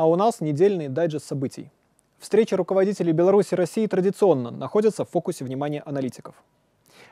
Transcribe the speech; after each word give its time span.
А 0.00 0.06
у 0.06 0.16
нас 0.16 0.40
недельный 0.40 0.88
дайджест 0.88 1.26
событий. 1.26 1.70
Встречи 2.18 2.54
руководителей 2.54 3.12
Беларуси 3.12 3.52
и 3.52 3.54
России 3.54 3.86
традиционно 3.86 4.50
находятся 4.50 5.04
в 5.04 5.10
фокусе 5.10 5.44
внимания 5.44 5.82
аналитиков. 5.84 6.42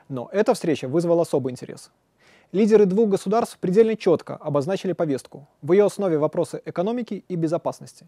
Но 0.09 0.30
эта 0.32 0.54
встреча 0.54 0.88
вызвала 0.88 1.21
особый 1.21 1.51
интерес. 1.51 1.90
Лидеры 2.51 2.87
двух 2.87 3.11
государств 3.11 3.59
предельно 3.59 3.95
четко 3.95 4.37
обозначили 4.37 4.95
повестку. 4.95 5.46
В 5.61 5.73
ее 5.73 5.84
основе 5.84 6.16
вопросы 6.16 6.62
экономики 6.64 7.27
и 7.29 7.37
безопасности. 7.37 8.06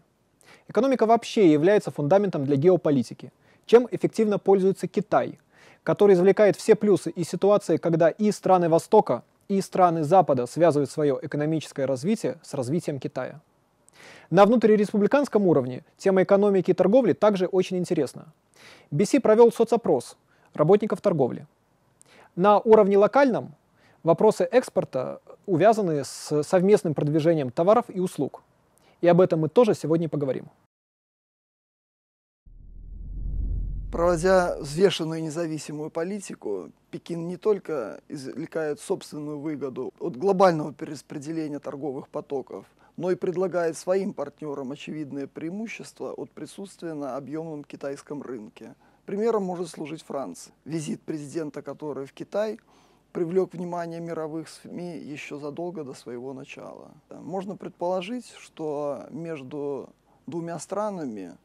Экономика 0.67 1.05
вообще 1.05 1.53
является 1.53 1.91
фундаментом 1.91 2.43
для 2.45 2.55
геополитики. 2.55 3.31
Чем 3.67 3.87
эффективно 3.91 4.39
пользуется 4.39 4.87
Китай, 4.87 5.37
который 5.83 6.15
извлекает 6.15 6.55
все 6.55 6.73
плюсы 6.73 7.11
из 7.11 7.29
ситуации, 7.29 7.77
когда 7.77 8.09
и 8.09 8.31
страны 8.31 8.67
Востока, 8.67 9.21
и 9.47 9.61
страны 9.61 10.03
Запада 10.03 10.47
связывают 10.47 10.89
свое 10.89 11.19
экономическое 11.21 11.85
развитие 11.85 12.39
с 12.41 12.55
развитием 12.55 12.99
Китая. 12.99 13.41
На 14.29 14.45
внутриреспубликанском 14.45 15.45
уровне 15.47 15.83
тема 15.97 16.23
экономики 16.23 16.71
и 16.71 16.73
торговли 16.73 17.13
также 17.13 17.47
очень 17.47 17.77
интересна. 17.77 18.33
BC 18.91 19.19
провел 19.19 19.51
соцопрос 19.51 20.17
работников 20.53 21.01
торговли. 21.01 21.47
На 22.35 22.59
уровне 22.59 22.97
локальном 22.97 23.55
вопросы 24.03 24.47
экспорта 24.49 25.19
увязаны 25.45 26.03
с 26.03 26.43
совместным 26.43 26.93
продвижением 26.93 27.51
товаров 27.51 27.85
и 27.89 27.99
услуг. 27.99 28.43
И 29.01 29.07
об 29.07 29.19
этом 29.19 29.41
мы 29.41 29.49
тоже 29.49 29.73
сегодня 29.73 30.07
поговорим. 30.07 30.45
Проводя 33.91 34.57
взвешенную 34.57 35.21
независимую 35.21 35.89
политику, 35.89 36.71
Пекин 36.91 37.27
не 37.27 37.35
только 37.35 37.99
извлекает 38.07 38.79
собственную 38.79 39.39
выгоду 39.39 39.93
от 39.99 40.15
глобального 40.15 40.73
перераспределения 40.73 41.59
торговых 41.59 42.07
потоков, 42.07 42.65
но 42.97 43.11
и 43.11 43.15
предлагает 43.15 43.77
своим 43.77 44.13
партнерам 44.13 44.71
очевидные 44.71 45.27
преимущества 45.27 46.13
от 46.13 46.31
присутствия 46.31 46.93
на 46.93 47.15
объемном 47.17 47.63
китайском 47.63 48.21
рынке. 48.21 48.75
Примером 49.05 49.43
может 49.43 49.69
служить 49.69 50.03
Франция, 50.03 50.53
визит 50.65 51.01
президента 51.01 51.61
которой 51.61 52.05
в 52.05 52.13
Китай 52.13 52.59
привлек 53.11 53.53
внимание 53.53 53.99
мировых 53.99 54.47
СМИ 54.47 54.97
еще 54.97 55.37
задолго 55.37 55.83
до 55.83 55.93
своего 55.93 56.33
начала. 56.33 56.91
Можно 57.09 57.55
предположить, 57.55 58.29
что 58.39 59.05
между 59.09 59.89
двумя 60.27 60.59
странами 60.59 61.35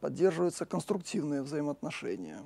поддерживаются 0.00 0.66
конструктивные 0.66 1.42
взаимоотношения. 1.42 2.40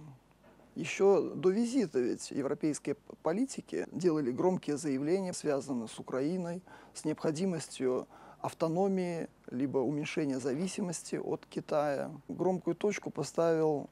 Еще 0.75 1.30
до 1.34 1.51
визита 1.51 2.01
ведь 2.01 2.33
европейские 2.33 2.97
политики 3.23 3.86
делали 3.92 4.33
громкие 4.33 4.77
заявления, 4.77 5.33
связанные 5.33 5.89
с 5.89 5.98
Украиной, 6.01 6.62
с 6.95 7.05
необходимостью 7.05 8.08
автономии, 8.45 9.28
либо 9.50 9.78
уменьшения 9.78 10.39
зависимости 10.39 11.17
от 11.17 11.47
Китая. 11.47 12.11
Громкую 12.28 12.77
точку 12.77 13.11
поставил 13.11 13.89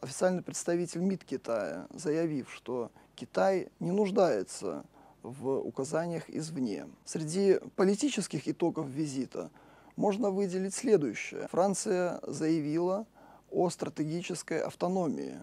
официальный 0.00 0.42
представитель 0.42 1.00
МИД 1.00 1.24
Китая, 1.24 1.86
заявив, 1.94 2.52
что 2.52 2.90
Китай 3.14 3.68
не 3.80 3.90
нуждается 3.92 4.84
в 5.22 5.58
указаниях 5.60 6.28
извне. 6.28 6.86
Среди 7.04 7.60
политических 7.76 8.48
итогов 8.48 8.86
визита– 8.86 9.50
можно 9.96 10.30
выделить 10.30 10.74
следующее. 10.74 11.46
Франция 11.48 12.20
заявила 12.26 13.06
о 13.50 13.70
стратегической 13.70 14.60
автономии. 14.60 15.38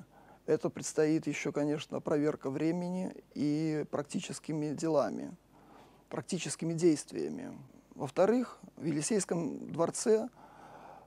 Это 0.46 0.70
предстоит 0.70 1.28
еще, 1.28 1.52
конечно, 1.52 2.02
проверка 2.02 2.50
времени 2.50 3.14
и 3.34 3.86
практическими 3.92 4.74
делами, 4.74 5.36
практическими 6.10 6.74
действиями. 6.74 7.58
Во-вторых, 8.02 8.58
в 8.78 8.86
Елисейском 8.86 9.72
дворце, 9.72 10.28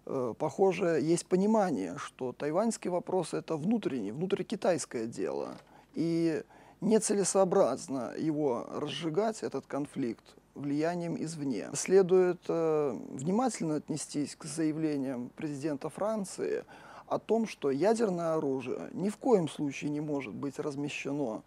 э, 0.06 0.34
похоже, 0.38 1.00
есть 1.02 1.26
понимание, 1.26 1.98
что 1.98 2.32
тайваньский 2.32 2.88
вопрос– 2.88 3.32
это 3.34 3.56
внутренний, 3.56 4.12
внутрикитайское 4.12 5.06
дело. 5.06 5.56
И 5.94 6.44
нецелесообразно 6.80 8.12
его 8.16 8.68
разжигать, 8.70 9.42
этот 9.42 9.66
конфликт, 9.66 10.22
влиянием 10.54 11.20
извне. 11.20 11.68
Следует 11.74 12.40
э, 12.46 12.96
внимательно 13.10 13.74
отнестись 13.74 14.36
к 14.36 14.44
заявлениям 14.44 15.30
президента 15.34 15.88
Франции 15.88 16.64
о 17.08 17.18
том, 17.18 17.48
что 17.48 17.72
ядерное 17.72 18.34
оружие 18.34 18.90
ни 18.92 19.08
в 19.08 19.16
коем 19.16 19.48
случае 19.48 19.90
не 19.90 20.00
может 20.00 20.32
быть 20.32 20.60
размещено 20.60 21.42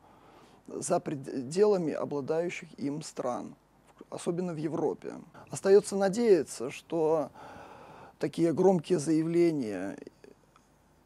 за 0.67 0.99
пределами 0.99 1.93
обладающих 1.93 2.67
им 2.77 3.01
стран, 3.01 3.55
особенно 4.09 4.53
в 4.53 4.57
Европе. 4.57 5.13
Остается 5.49 5.95
надеяться, 5.95 6.71
что 6.71 7.29
такие 8.19 8.53
громкие 8.53 8.99
заявления 8.99 9.97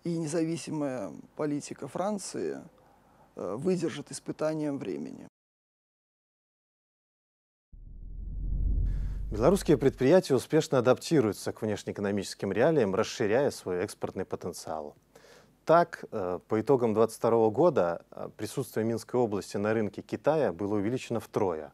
и 0.03 0.17
независимая 0.17 1.11
политика 1.35 1.87
Франции 1.87 2.61
э, 3.35 3.55
выдержат 3.55 4.11
испытанием 4.11 4.77
времени. 4.77 5.27
Белорусские 9.31 9.77
предприятия 9.77 10.35
успешно 10.35 10.79
адаптируются 10.79 11.53
к 11.53 11.61
внешнеэкономическим 11.61 12.51
реалиям, 12.51 12.93
расширяя 12.93 13.49
свой 13.51 13.77
экспортный 13.77 14.25
потенциал. 14.25 14.95
Так, 15.63 16.03
э, 16.11 16.39
по 16.47 16.59
итогам 16.59 16.93
2022 16.93 17.49
года 17.49 18.05
э, 18.11 18.29
присутствие 18.35 18.85
Минской 18.85 19.19
области 19.19 19.55
на 19.57 19.73
рынке 19.73 20.01
Китая 20.01 20.51
было 20.51 20.75
увеличено 20.75 21.19
втрое, 21.19 21.71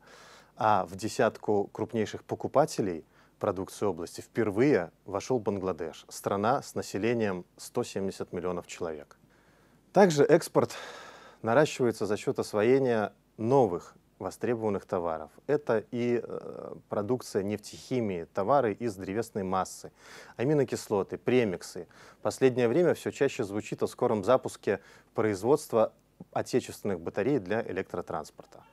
а 0.57 0.85
в 0.85 0.95
десятку 0.95 1.69
крупнейших 1.71 2.23
покупателей 2.23 3.05
продукции 3.39 3.85
области 3.85 4.21
впервые 4.21 4.91
вошел 5.05 5.39
Бангладеш, 5.39 6.05
страна 6.09 6.61
с 6.61 6.75
населением 6.75 7.45
170 7.57 8.33
миллионов 8.33 8.67
человек. 8.67 9.17
Также 9.93 10.23
экспорт 10.23 10.75
наращивается 11.43 12.05
за 12.05 12.17
счет 12.17 12.39
освоения 12.39 13.13
новых 13.37 13.95
востребованных 14.19 14.85
товаров. 14.85 15.29
Это 15.45 15.83
и 15.91 16.21
э, 16.23 16.75
продукция 16.89 17.43
нефтехимии, 17.43 18.25
товары 18.33 18.73
из 18.73 18.95
древесной 18.95 19.43
массы, 19.43 19.91
аминокислоты, 20.37 21.19
премиксы. 21.19 21.87
Последнее 22.23 22.67
время 22.67 22.95
все 22.95 23.11
чаще 23.11 23.43
звучит 23.43 23.83
о 23.83 23.87
скором 23.87 24.23
запуске 24.23 24.79
производства 25.13 25.93
отечественных 26.31 26.99
батарей 26.99 27.37
для 27.37 27.61
электротранспорта. 27.61 28.63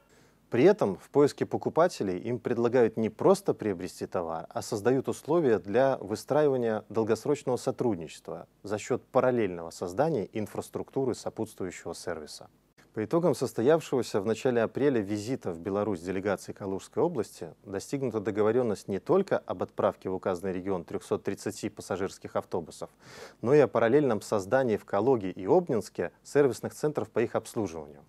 При 0.50 0.64
этом 0.64 0.96
в 0.96 1.10
поиске 1.10 1.46
покупателей 1.46 2.18
им 2.18 2.38
предлагают 2.38 2.96
не 2.96 3.10
просто 3.10 3.54
приобрести 3.54 4.06
товар, 4.06 4.46
а 4.50 4.62
создают 4.62 5.08
условия 5.08 5.58
для 5.58 5.96
выстраивания 5.98 6.84
долгосрочного 6.88 7.56
сотрудничества 7.56 8.46
за 8.62 8.78
счет 8.78 9.02
параллельного 9.02 9.70
создания 9.70 10.28
инфраструктуры 10.32 11.14
сопутствующего 11.14 11.94
сервиса. 11.94 12.48
По 12.94 13.04
итогам 13.04 13.34
состоявшегося 13.34 14.20
в 14.20 14.26
начале 14.26 14.62
апреля 14.62 15.00
визита 15.00 15.50
в 15.50 15.58
Беларусь 15.58 15.98
делегации 15.98 16.52
Калужской 16.52 17.02
области 17.02 17.52
достигнута 17.64 18.20
договоренность 18.20 18.86
не 18.86 19.00
только 19.00 19.36
об 19.36 19.64
отправке 19.64 20.08
в 20.08 20.14
указанный 20.14 20.52
регион 20.52 20.84
330 20.84 21.74
пассажирских 21.74 22.36
автобусов, 22.36 22.90
но 23.42 23.52
и 23.52 23.58
о 23.58 23.66
параллельном 23.66 24.20
создании 24.20 24.76
в 24.76 24.84
Калуге 24.84 25.32
и 25.32 25.44
Обнинске 25.44 26.12
сервисных 26.22 26.72
центров 26.72 27.10
по 27.10 27.18
их 27.18 27.34
обслуживанию. 27.34 28.04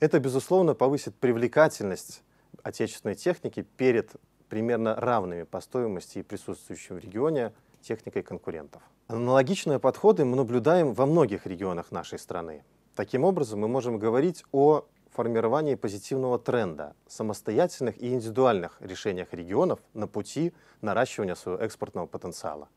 Это, 0.00 0.20
безусловно, 0.20 0.74
повысит 0.74 1.16
привлекательность 1.16 2.22
отечественной 2.62 3.16
техники 3.16 3.66
перед 3.76 4.12
примерно 4.48 4.94
равными 4.94 5.42
по 5.42 5.60
стоимости 5.60 6.20
и 6.20 6.22
присутствующим 6.22 6.96
в 6.96 6.98
регионе 7.00 7.52
техникой 7.82 8.22
конкурентов. 8.22 8.80
Аналогичные 9.08 9.78
подходы 9.80 10.24
мы 10.24 10.36
наблюдаем 10.36 10.92
во 10.92 11.06
многих 11.06 11.46
регионах 11.46 11.90
нашей 11.90 12.18
страны. 12.18 12.62
Таким 12.94 13.24
образом, 13.24 13.60
мы 13.60 13.68
можем 13.68 13.98
говорить 13.98 14.44
о 14.52 14.84
формировании 15.10 15.74
позитивного 15.74 16.38
тренда, 16.38 16.94
самостоятельных 17.08 18.00
и 18.00 18.08
индивидуальных 18.14 18.76
решениях 18.80 19.32
регионов 19.32 19.80
на 19.94 20.06
пути 20.06 20.52
наращивания 20.80 21.34
своего 21.34 21.60
экспортного 21.60 22.06
потенциала. 22.06 22.68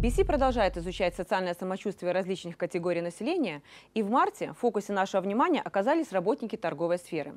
BC 0.00 0.24
продолжает 0.24 0.78
изучать 0.78 1.14
социальное 1.14 1.52
самочувствие 1.52 2.12
различных 2.12 2.56
категорий 2.56 3.02
населения, 3.02 3.60
и 3.92 4.02
в 4.02 4.08
марте 4.08 4.52
в 4.52 4.54
фокусе 4.54 4.94
нашего 4.94 5.20
внимания 5.20 5.60
оказались 5.60 6.10
работники 6.10 6.56
торговой 6.56 6.96
сферы. 6.96 7.34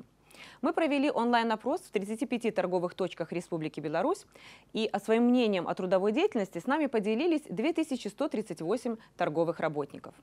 Мы 0.62 0.72
провели 0.72 1.10
онлайн-опрос 1.10 1.82
в 1.82 1.90
35 1.90 2.54
торговых 2.54 2.94
точках 2.94 3.32
Республики 3.32 3.80
Беларусь, 3.80 4.24
и 4.72 4.88
о 4.90 4.98
своим 4.98 5.24
мнением 5.24 5.68
о 5.68 5.74
трудовой 5.74 6.12
деятельности 6.12 6.58
с 6.58 6.66
нами 6.66 6.86
поделились 6.86 7.42
2138 7.50 8.96
торговых 9.18 9.60
работников. 9.60 10.14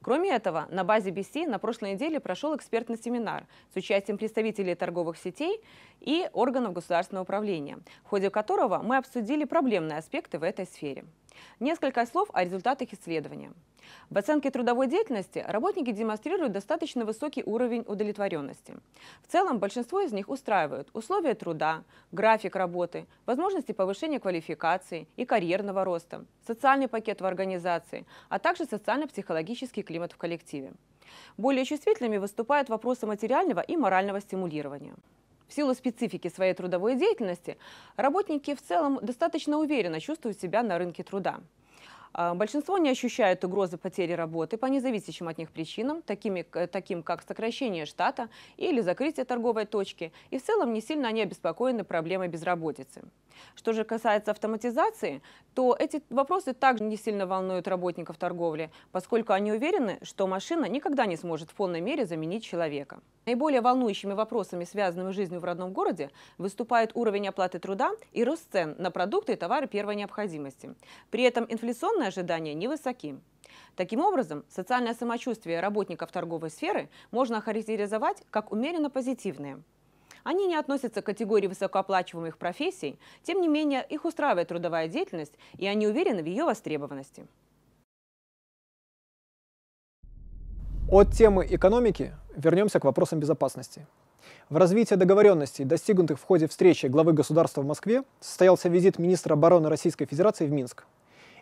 Кроме 0.00 0.30
этого, 0.30 0.68
на 0.70 0.82
базе 0.82 1.10
BC 1.10 1.46
на 1.46 1.58
прошлой 1.58 1.92
неделе 1.92 2.20
прошел 2.20 2.56
экспертный 2.56 2.96
семинар 2.96 3.44
с 3.74 3.76
участием 3.76 4.16
представителей 4.16 4.76
торговых 4.76 5.18
сетей 5.18 5.60
и 6.00 6.26
органов 6.32 6.72
государственного 6.72 7.24
управления, 7.24 7.80
в 8.02 8.08
ходе 8.08 8.30
которого 8.30 8.78
мы 8.78 8.96
обсудили 8.96 9.44
проблемные 9.44 9.98
аспекты 9.98 10.38
в 10.38 10.42
этой 10.42 10.64
сфере. 10.64 11.04
Несколько 11.60 12.04
слов 12.06 12.28
о 12.32 12.44
результатах 12.44 12.92
исследования. 12.92 13.52
В 14.10 14.18
оценке 14.18 14.50
трудовой 14.50 14.88
деятельности 14.88 15.44
работники 15.46 15.90
демонстрируют 15.92 16.52
достаточно 16.52 17.04
высокий 17.04 17.42
уровень 17.44 17.84
удовлетворенности. 17.86 18.74
В 19.26 19.30
целом 19.30 19.58
большинство 19.58 20.00
из 20.00 20.12
них 20.12 20.28
устраивают 20.28 20.88
условия 20.92 21.34
труда, 21.34 21.84
график 22.12 22.56
работы, 22.56 23.06
возможности 23.26 23.72
повышения 23.72 24.20
квалификации 24.20 25.06
и 25.16 25.24
карьерного 25.24 25.84
роста, 25.84 26.24
социальный 26.46 26.88
пакет 26.88 27.20
в 27.20 27.26
организации, 27.26 28.06
а 28.28 28.38
также 28.38 28.64
социально-психологический 28.64 29.82
климат 29.82 30.12
в 30.12 30.16
коллективе. 30.16 30.72
Более 31.36 31.64
чувствительными 31.64 32.18
выступают 32.18 32.68
вопросы 32.68 33.06
материального 33.06 33.60
и 33.60 33.76
морального 33.76 34.20
стимулирования. 34.20 34.94
В 35.48 35.54
силу 35.54 35.74
специфики 35.74 36.28
своей 36.28 36.54
трудовой 36.54 36.96
деятельности 36.96 37.56
работники 37.96 38.54
в 38.54 38.62
целом 38.62 38.98
достаточно 39.02 39.58
уверенно 39.58 40.00
чувствуют 40.00 40.40
себя 40.40 40.62
на 40.62 40.78
рынке 40.78 41.02
труда. 41.02 41.40
А, 42.18 42.34
большинство 42.34 42.78
не 42.78 42.88
ощущают 42.88 43.44
угрозы 43.44 43.76
потери 43.76 44.12
работы 44.12 44.56
по 44.56 44.64
независящим 44.66 45.28
от 45.28 45.36
них 45.36 45.50
причинам, 45.50 46.00
такими, 46.00 46.46
таким 46.72 47.02
как 47.02 47.20
сокращение 47.20 47.84
штата 47.84 48.30
или 48.56 48.80
закрытие 48.80 49.26
торговой 49.26 49.66
точки, 49.66 50.12
и 50.30 50.38
в 50.38 50.42
целом 50.42 50.72
не 50.72 50.80
сильно 50.80 51.08
они 51.08 51.20
обеспокоены 51.20 51.84
проблемой 51.84 52.28
безработицы. 52.28 53.02
Что 53.54 53.74
же 53.74 53.84
касается 53.84 54.30
автоматизации, 54.30 55.20
то 55.54 55.76
эти 55.78 56.02
вопросы 56.08 56.54
также 56.54 56.84
не 56.84 56.96
сильно 56.96 57.26
волнуют 57.26 57.68
работников 57.68 58.16
торговли, 58.16 58.70
поскольку 58.92 59.34
они 59.34 59.52
уверены, 59.52 59.98
что 60.02 60.26
машина 60.26 60.66
никогда 60.66 61.04
не 61.04 61.16
сможет 61.16 61.50
в 61.50 61.54
полной 61.54 61.82
мере 61.82 62.06
заменить 62.06 62.44
человека. 62.44 63.00
Наиболее 63.26 63.60
волнующими 63.60 64.12
вопросами, 64.12 64.64
связанными 64.64 65.12
с 65.12 65.16
жизнью 65.16 65.40
в 65.40 65.44
родном 65.44 65.72
городе, 65.72 66.10
выступает 66.38 66.92
уровень 66.94 67.28
оплаты 67.28 67.58
труда 67.58 67.90
и 68.12 68.22
рост 68.22 68.50
цен 68.52 68.76
на 68.78 68.90
продукты 68.90 69.32
и 69.32 69.36
товары 69.36 69.66
первой 69.66 69.96
необходимости. 69.96 70.74
При 71.10 71.24
этом 71.24 71.44
инфляционные 72.06 72.08
ожидания 72.08 72.54
невысоки. 72.54 73.18
Таким 73.76 74.00
образом, 74.00 74.44
социальное 74.48 74.94
самочувствие 74.94 75.60
работников 75.60 76.10
торговой 76.10 76.50
сферы 76.50 76.88
можно 77.10 77.38
охарактеризовать 77.38 78.22
как 78.30 78.52
умеренно 78.52 78.90
позитивное. 78.90 79.60
Они 80.24 80.46
не 80.46 80.56
относятся 80.56 81.02
к 81.02 81.06
категории 81.06 81.46
высокооплачиваемых 81.46 82.36
профессий, 82.36 82.98
тем 83.22 83.40
не 83.40 83.48
менее 83.48 83.86
их 83.88 84.04
устраивает 84.04 84.48
трудовая 84.48 84.88
деятельность, 84.88 85.34
и 85.58 85.66
они 85.66 85.86
уверены 85.86 86.22
в 86.22 86.26
ее 86.26 86.44
востребованности. 86.44 87.26
От 90.90 91.12
темы 91.12 91.46
экономики 91.48 92.12
вернемся 92.36 92.80
к 92.80 92.84
вопросам 92.84 93.20
безопасности. 93.20 93.86
В 94.48 94.56
развитии 94.56 94.94
договоренностей, 94.94 95.64
достигнутых 95.64 96.18
в 96.18 96.24
ходе 96.24 96.46
встречи 96.46 96.86
главы 96.86 97.12
государства 97.12 97.62
в 97.62 97.66
Москве, 97.66 98.02
состоялся 98.20 98.68
визит 98.68 98.98
министра 98.98 99.34
обороны 99.34 99.68
Российской 99.68 100.06
Федерации 100.06 100.46
в 100.46 100.52
Минск. 100.52 100.84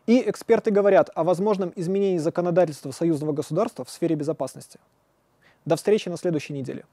И 0.06 0.28
эксперты 0.28 0.70
говорят 0.70 1.10
о 1.14 1.24
возможном 1.24 1.72
изменении 1.76 2.18
законодательства 2.18 2.90
союзного 2.90 3.32
государства 3.32 3.84
в 3.84 3.90
сфере 3.90 4.16
безопасности. 4.16 4.78
До 5.64 5.76
встречи 5.76 6.08
на 6.08 6.18
следующей 6.18 6.52
неделе. 6.52 6.84